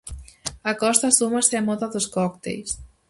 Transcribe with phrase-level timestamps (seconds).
[0.69, 2.69] A Costa súmase á moda dos cócteis.